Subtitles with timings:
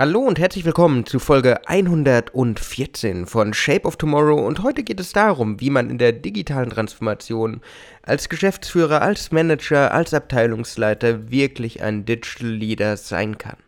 [0.00, 5.12] Hallo und herzlich willkommen zu Folge 114 von Shape of Tomorrow und heute geht es
[5.12, 7.60] darum, wie man in der digitalen Transformation
[8.00, 13.58] als Geschäftsführer, als Manager, als Abteilungsleiter wirklich ein Digital Leader sein kann.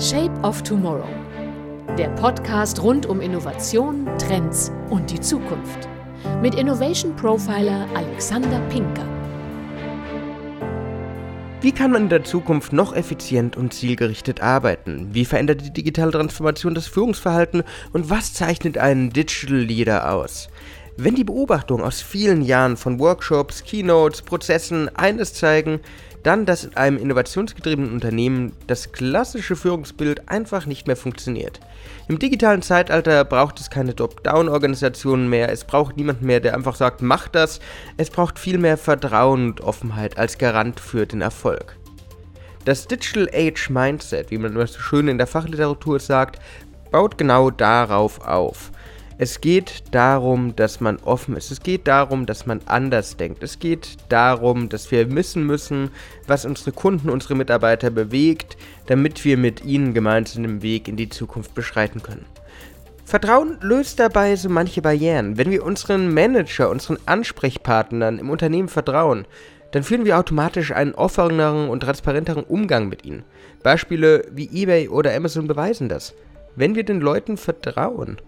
[0.00, 1.14] Shape of Tomorrow.
[1.98, 5.90] Der Podcast rund um Innovation, Trends und die Zukunft.
[6.40, 9.15] Mit Innovation Profiler Alexander Pinker.
[11.66, 15.08] Wie kann man in der Zukunft noch effizient und zielgerichtet arbeiten?
[15.10, 20.48] Wie verändert die digitale Transformation das Führungsverhalten und was zeichnet einen Digital Leader aus?
[20.96, 25.80] Wenn die Beobachtungen aus vielen Jahren von Workshops, Keynotes, Prozessen eines zeigen,
[26.26, 31.60] dann, dass in einem innovationsgetriebenen Unternehmen das klassische Führungsbild einfach nicht mehr funktioniert.
[32.08, 37.00] Im digitalen Zeitalter braucht es keine Top-Down-Organisationen mehr, es braucht niemanden mehr, der einfach sagt,
[37.00, 37.60] mach das,
[37.96, 41.76] es braucht viel mehr Vertrauen und Offenheit als Garant für den Erfolg.
[42.64, 46.40] Das Digital Age Mindset, wie man so schön in der Fachliteratur sagt,
[46.90, 48.72] baut genau darauf auf.
[49.18, 51.50] Es geht darum, dass man offen ist.
[51.50, 53.42] Es geht darum, dass man anders denkt.
[53.42, 55.90] Es geht darum, dass wir wissen müssen,
[56.26, 61.08] was unsere Kunden, unsere Mitarbeiter bewegt, damit wir mit ihnen gemeinsam den Weg in die
[61.08, 62.26] Zukunft beschreiten können.
[63.06, 65.38] Vertrauen löst dabei so manche Barrieren.
[65.38, 69.26] Wenn wir unseren Manager, unseren Ansprechpartnern im Unternehmen vertrauen,
[69.70, 73.24] dann führen wir automatisch einen offeneren und transparenteren Umgang mit ihnen.
[73.62, 76.12] Beispiele wie eBay oder Amazon beweisen das.
[76.54, 78.18] Wenn wir den Leuten vertrauen,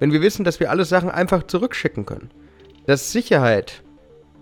[0.00, 2.30] wenn wir wissen, dass wir alle Sachen einfach zurückschicken können.
[2.86, 3.82] Dass Sicherheit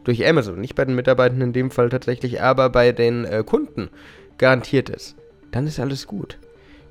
[0.04, 3.90] durch Amazon, nicht bei den Mitarbeitern in dem Fall tatsächlich, aber bei den äh, Kunden
[4.38, 5.16] garantiert ist,
[5.50, 6.38] dann ist alles gut.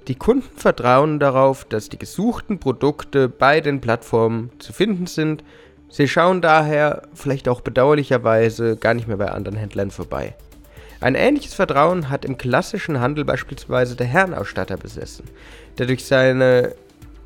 [0.08, 5.44] Die Kunden vertrauen darauf, dass die gesuchten Produkte bei den Plattformen zu finden sind.
[5.90, 10.36] Sie schauen daher, vielleicht auch bedauerlicherweise, gar nicht mehr bei anderen Händlern vorbei.
[11.00, 15.26] Ein ähnliches Vertrauen hat im klassischen Handel beispielsweise der Herrenausstatter besessen,
[15.78, 16.74] der durch seine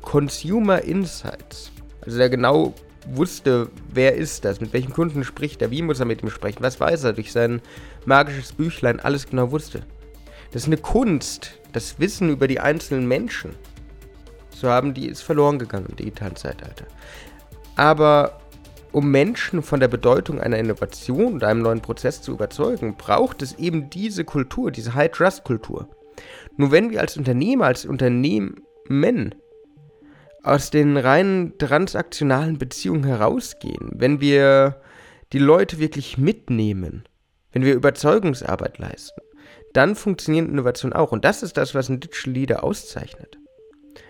[0.02, 1.72] Consumer Insights.
[2.02, 2.74] Also der genau
[3.06, 6.62] wusste, wer ist das, mit welchem Kunden spricht er, wie muss er mit ihm sprechen,
[6.62, 7.60] was weiß er, durch sein
[8.04, 9.82] magisches Büchlein alles genau wusste.
[10.52, 13.54] Das ist eine Kunst, das Wissen über die einzelnen Menschen
[14.50, 16.86] zu haben, die ist verloren gegangen im digitalen Zeitalter.
[17.76, 18.38] Aber
[18.92, 23.58] um Menschen von der Bedeutung einer Innovation oder einem neuen Prozess zu überzeugen, braucht es
[23.58, 25.88] eben diese Kultur, diese High-Trust-Kultur.
[26.56, 28.60] Nur wenn wir als Unternehmer, als Unternehmen
[30.42, 34.80] aus den reinen transaktionalen Beziehungen herausgehen, wenn wir
[35.32, 37.04] die Leute wirklich mitnehmen,
[37.52, 39.20] wenn wir Überzeugungsarbeit leisten,
[39.72, 41.12] dann funktioniert Innovation auch.
[41.12, 43.38] Und das ist das, was ein Digital Leader auszeichnet.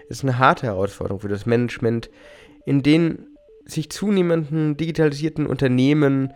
[0.09, 2.10] Es ist eine harte Herausforderung für das Management,
[2.65, 3.26] in den
[3.65, 6.32] sich zunehmenden digitalisierten Unternehmen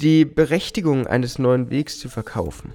[0.00, 2.72] die Berechtigung eines neuen Wegs zu verkaufen.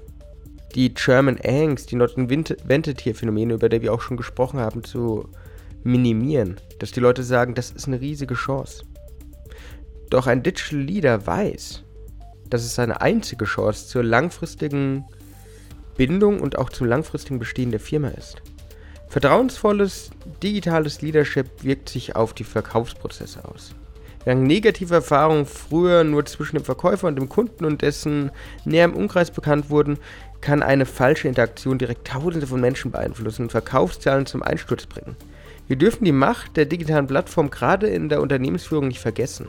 [0.75, 4.83] Die German Angst, die Not Invented hier Phänomene, über die wir auch schon gesprochen haben,
[4.83, 5.27] zu
[5.83, 8.83] minimieren, dass die Leute sagen, das ist eine riesige Chance.
[10.09, 11.83] Doch ein Digital Leader weiß,
[12.49, 15.05] dass es seine einzige Chance zur langfristigen
[15.97, 18.41] Bindung und auch zum langfristigen Bestehen der Firma ist.
[19.09, 23.73] Vertrauensvolles digitales Leadership wirkt sich auf die Verkaufsprozesse aus.
[24.23, 28.31] Während negative Erfahrungen früher nur zwischen dem Verkäufer und dem Kunden und dessen
[28.65, 29.97] näherem Umkreis bekannt wurden,
[30.41, 35.15] kann eine falsche Interaktion direkt Tausende von Menschen beeinflussen und Verkaufszahlen zum Einsturz bringen.
[35.69, 39.47] Wir dürfen die Macht der digitalen Plattform gerade in der Unternehmensführung nicht vergessen.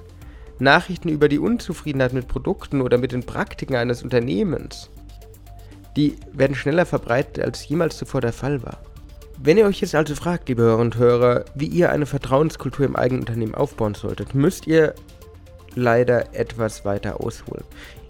[0.58, 4.90] Nachrichten über die Unzufriedenheit mit Produkten oder mit den Praktiken eines Unternehmens,
[5.96, 8.82] die werden schneller verbreitet, als jemals zuvor der Fall war.
[9.42, 12.96] Wenn ihr euch jetzt also fragt, liebe Hörer und Hörer, wie ihr eine Vertrauenskultur im
[12.96, 14.94] eigenen Unternehmen aufbauen solltet, müsst ihr
[15.74, 17.64] leider etwas weiter ausholen.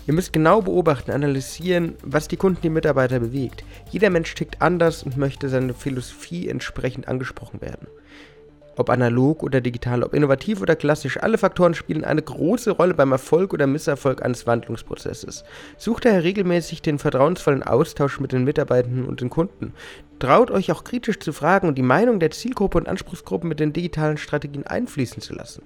[0.06, 3.65] Ihr müsst genau beobachten, analysieren, was die Kunden, die Mitarbeiter bewegt.
[3.91, 7.87] Jeder Mensch tickt anders und möchte seine Philosophie entsprechend angesprochen werden.
[8.76, 13.12] Ob analog oder digital, ob innovativ oder klassisch, alle Faktoren spielen eine große Rolle beim
[13.12, 15.44] Erfolg oder Misserfolg eines Wandlungsprozesses.
[15.76, 19.75] Sucht daher regelmäßig den vertrauensvollen Austausch mit den Mitarbeitenden und den Kunden.
[20.19, 23.72] Traut euch auch kritisch zu fragen und die Meinung der Zielgruppe und Anspruchsgruppen mit den
[23.72, 25.62] digitalen Strategien einfließen zu lassen.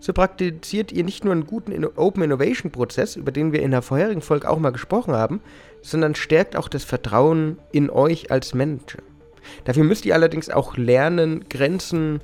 [0.00, 3.82] So praktiziert ihr nicht nur einen guten Open Innovation Prozess, über den wir in der
[3.82, 5.40] vorherigen Folge auch mal gesprochen haben,
[5.82, 9.02] sondern stärkt auch das Vertrauen in euch als Manager.
[9.64, 12.20] Dafür müsst ihr allerdings auch lernen, Grenzen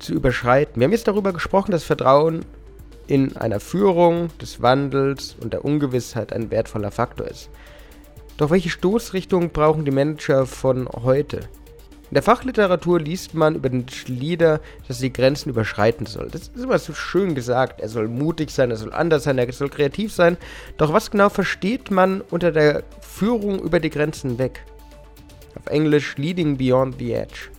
[0.00, 0.80] zu überschreiten.
[0.80, 2.44] Wir haben jetzt darüber gesprochen, dass Vertrauen
[3.06, 7.50] in einer Führung des Wandels und der Ungewissheit ein wertvoller Faktor ist.
[8.36, 11.40] Doch welche Stoßrichtung brauchen die Manager von heute?
[12.10, 16.28] In der Fachliteratur liest man über den Leader, dass er die Grenzen überschreiten soll.
[16.28, 17.80] Das ist immer so schön gesagt.
[17.80, 20.36] Er soll mutig sein, er soll anders sein, er soll kreativ sein.
[20.76, 24.64] Doch was genau versteht man unter der Führung über die Grenzen weg?
[25.54, 27.50] Auf Englisch Leading Beyond the Edge.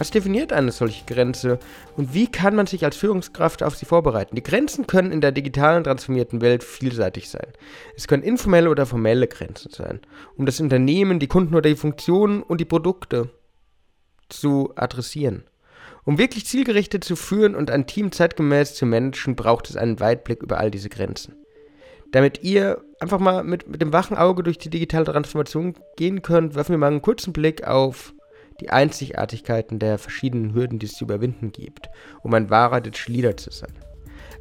[0.00, 1.58] Was definiert eine solche Grenze
[1.94, 4.34] und wie kann man sich als Führungskraft auf sie vorbereiten?
[4.34, 7.48] Die Grenzen können in der digitalen transformierten Welt vielseitig sein.
[7.98, 10.00] Es können informelle oder formelle Grenzen sein,
[10.38, 13.28] um das Unternehmen, die Kunden oder die Funktionen und die Produkte
[14.30, 15.44] zu adressieren.
[16.06, 20.42] Um wirklich zielgerichtet zu führen und ein Team zeitgemäß zu managen, braucht es einen Weitblick
[20.42, 21.34] über all diese Grenzen.
[22.10, 26.54] Damit ihr einfach mal mit, mit dem wachen Auge durch die digitale Transformation gehen könnt,
[26.54, 28.14] werfen wir mal einen kurzen Blick auf
[28.60, 31.88] die Einzigartigkeiten der verschiedenen Hürden, die es zu überwinden gibt,
[32.22, 33.72] um ein wahrer Digital Leader zu sein.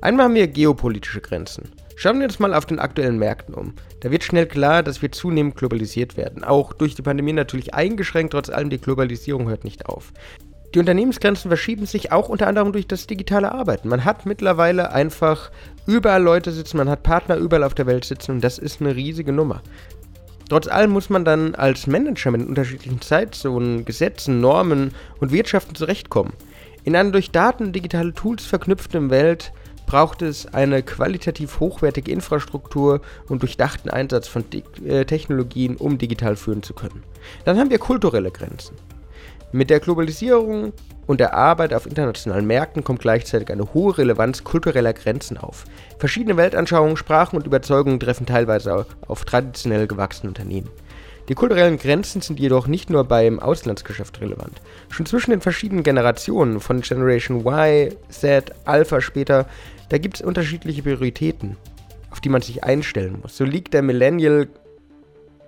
[0.02, 1.72] Einmal haben wir geopolitische Grenzen.
[1.96, 3.74] Schauen wir uns mal auf den aktuellen Märkten um.
[4.00, 6.46] Da wird schnell klar, dass wir zunehmend globalisiert werden.
[6.46, 10.14] Auch durch die Pandemie natürlich eingeschränkt, trotz allem die Globalisierung hört nicht auf.
[10.74, 13.90] Die Unternehmensgrenzen verschieben sich auch unter anderem durch das digitale Arbeiten.
[13.90, 15.52] Man hat mittlerweile einfach
[15.88, 18.96] überall Leute sitzen, man hat Partner überall auf der Welt sitzen und das ist eine
[18.96, 19.62] riesige Nummer.
[20.50, 26.34] Trotz allem muss man dann als Manager mit unterschiedlichen Zeitzonen, Gesetzen, Normen und Wirtschaften zurechtkommen.
[26.84, 29.52] In einer durch Daten und digitale Tools verknüpften Welt
[29.86, 34.44] braucht es eine qualitativ hochwertige Infrastruktur und durchdachten Einsatz von
[34.86, 37.04] äh, Technologien, um digital führen zu können.
[37.46, 38.76] Dann haben wir kulturelle Grenzen.
[39.52, 40.74] Mit der Globalisierung
[41.08, 45.66] und der Arbeit auf internationalen Märkten kommt gleichzeitig eine hohe Relevanz kultureller Grenzen auf.
[45.98, 50.70] Verschiedene Weltanschauungen, Sprachen und Überzeugungen treffen teilweise auf traditionell gewachsene Unternehmen.
[51.30, 54.62] Die kulturellen Grenzen sind jedoch nicht nur beim Auslandsgeschäft relevant.
[54.90, 59.48] Schon zwischen den verschiedenen Generationen von Generation Y, Z, Alpha später,
[59.90, 61.58] da gibt es unterschiedliche Prioritäten,
[62.12, 63.36] auf die man sich einstellen muss.
[63.36, 64.48] So liegt der Millennial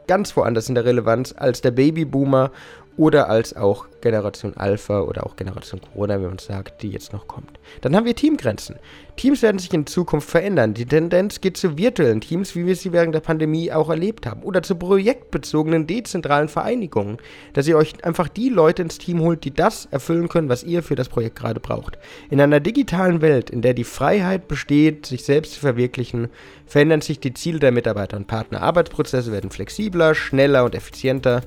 [0.07, 2.51] ganz woanders in der Relevanz als der Babyboomer
[2.97, 7.27] oder als auch Generation Alpha oder auch Generation Corona, wie man sagt, die jetzt noch
[7.27, 7.59] kommt.
[7.81, 8.77] Dann haben wir Teamgrenzen.
[9.15, 10.73] Teams werden sich in Zukunft verändern.
[10.73, 14.41] Die Tendenz geht zu virtuellen Teams, wie wir sie während der Pandemie auch erlebt haben,
[14.43, 17.17] oder zu projektbezogenen dezentralen Vereinigungen,
[17.53, 20.81] dass ihr euch einfach die Leute ins Team holt, die das erfüllen können, was ihr
[20.81, 21.97] für das Projekt gerade braucht.
[22.29, 26.29] In einer digitalen Welt, in der die Freiheit besteht, sich selbst zu verwirklichen,
[26.65, 28.61] verändern sich die Ziele der Mitarbeiter und Partner.
[28.61, 31.41] Arbeitsprozesse werden flexibler, schneller und effizienter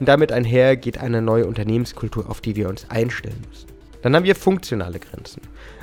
[0.00, 3.68] und damit einher geht eine neue Unternehmenskultur, auf die wir uns einstellen müssen.
[4.02, 5.42] Dann haben wir funktionale Grenzen.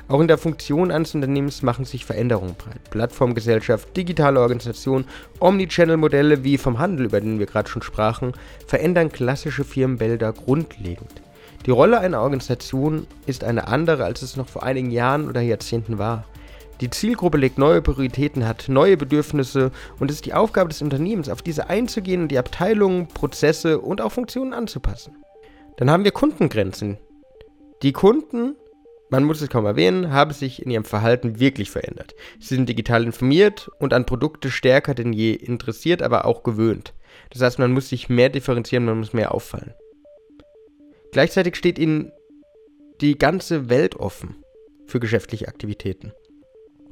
[0.09, 2.89] Auch in der Funktion eines Unternehmens machen sich Veränderungen breit.
[2.89, 5.05] Plattformgesellschaft, digitale Organisation,
[5.39, 8.33] Omnichannel-Modelle wie vom Handel, über den wir gerade schon sprachen,
[8.65, 11.21] verändern klassische Firmenbilder grundlegend.
[11.67, 15.99] Die Rolle einer Organisation ist eine andere, als es noch vor einigen Jahren oder Jahrzehnten
[15.99, 16.25] war.
[16.81, 21.27] Die Zielgruppe legt neue Prioritäten, hat neue Bedürfnisse und es ist die Aufgabe des Unternehmens,
[21.27, 25.17] auf diese einzugehen und die Abteilungen, Prozesse und auch Funktionen anzupassen.
[25.77, 26.97] Dann haben wir Kundengrenzen.
[27.83, 28.55] Die Kunden,
[29.09, 32.15] man muss es kaum erwähnen, haben sich in ihrem Verhalten wirklich verändert.
[32.39, 36.93] Sie sind digital informiert und an Produkte stärker denn je interessiert, aber auch gewöhnt.
[37.31, 39.73] Das heißt, man muss sich mehr differenzieren, man muss mehr auffallen.
[41.11, 42.11] Gleichzeitig steht ihnen
[43.01, 44.43] die ganze Welt offen
[44.85, 46.13] für geschäftliche Aktivitäten.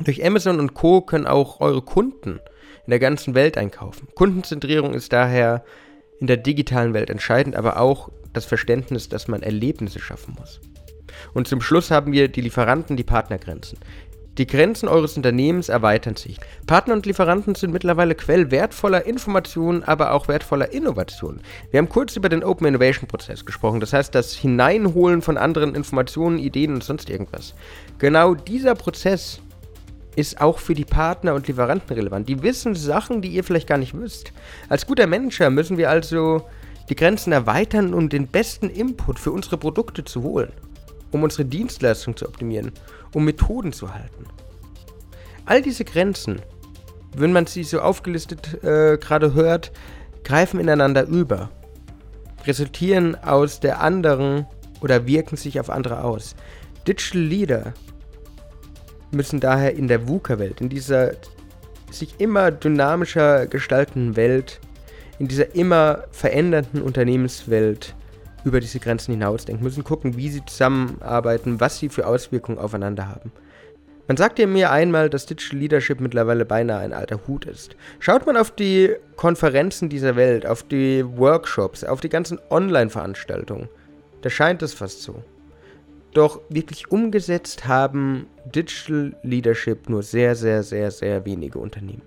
[0.04, 1.02] Durch Amazon und Co.
[1.02, 2.40] können auch eure Kunden
[2.86, 4.08] in der ganzen Welt einkaufen.
[4.16, 5.64] Kundenzentrierung ist daher
[6.20, 10.62] in der digitalen Welt entscheidend, aber auch das Verständnis, dass man Erlebnisse schaffen muss.
[11.34, 13.80] Und zum Schluss haben wir die Lieferanten, die Partnergrenzen.
[14.38, 16.38] Die Grenzen eures Unternehmens erweitern sich.
[16.68, 21.42] Partner und Lieferanten sind mittlerweile Quell wertvoller Informationen, aber auch wertvoller Innovationen.
[21.72, 25.74] Wir haben kurz über den Open Innovation Prozess gesprochen, das heißt das Hineinholen von anderen
[25.74, 27.56] Informationen, Ideen und sonst irgendwas.
[27.98, 29.42] Genau dieser Prozess
[30.18, 32.28] ist auch für die Partner und Lieferanten relevant.
[32.28, 34.34] Die wissen Sachen, die ihr vielleicht gar nicht wisst.
[34.68, 36.48] Als guter Manager müssen wir also
[36.90, 40.52] die Grenzen erweitern, um den besten Input für unsere Produkte zu holen,
[41.12, 42.72] um unsere Dienstleistung zu optimieren,
[43.14, 44.26] um Methoden zu halten.
[45.46, 46.42] All diese Grenzen,
[47.16, 49.72] wenn man sie so aufgelistet äh, gerade hört,
[50.24, 51.52] greifen ineinander über,
[52.48, 54.48] resultieren aus der anderen
[54.82, 56.36] oder wirken sich auf andere aus.
[56.88, 57.74] Digital Leader
[59.18, 61.12] müssen daher in der VUCA-Welt, in dieser
[61.92, 64.62] sich immer dynamischer gestaltenden Welt,
[65.20, 67.96] in dieser immer verändernden Unternehmenswelt
[68.44, 73.32] über diese Grenzen hinausdenken, müssen gucken, wie sie zusammenarbeiten, was sie für Auswirkungen aufeinander haben.
[74.08, 77.76] Man sagt ja mir einmal, dass Digital Leadership mittlerweile beinahe ein alter Hut ist.
[78.00, 83.68] Schaut man auf die Konferenzen dieser Welt, auf die Workshops, auf die ganzen Online-Veranstaltungen,
[84.22, 85.24] da scheint es fast so.
[86.18, 92.02] Doch wirklich umgesetzt haben Digital Leadership nur sehr, sehr, sehr, sehr wenige Unternehmen.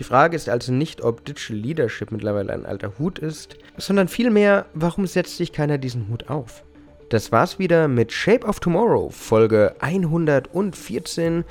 [0.00, 4.66] Die Frage ist also nicht, ob Digital Leadership mittlerweile ein alter Hut ist, sondern vielmehr,
[4.74, 6.64] warum setzt sich keiner diesen Hut auf?
[7.10, 11.44] Das war's wieder mit Shape of Tomorrow, Folge 114.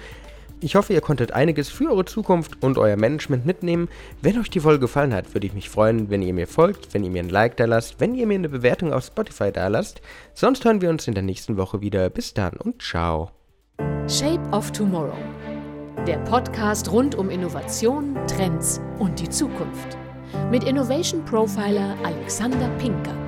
[0.63, 3.89] Ich hoffe, ihr konntet einiges für eure Zukunft und euer Management mitnehmen.
[4.21, 7.03] Wenn euch die Folge gefallen hat, würde ich mich freuen, wenn ihr mir folgt, wenn
[7.03, 10.01] ihr mir ein Like da lasst, wenn ihr mir eine Bewertung auf Spotify da lasst.
[10.33, 12.09] Sonst hören wir uns in der nächsten Woche wieder.
[12.09, 13.31] Bis dann und ciao.
[14.07, 15.17] Shape of Tomorrow.
[16.07, 19.97] Der Podcast rund um Innovation, Trends und die Zukunft.
[20.49, 23.22] Mit Innovation Profiler Alexander Pinker.